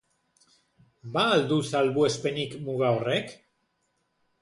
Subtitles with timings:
[1.17, 3.33] Ba al du salbuespenik muga horrek?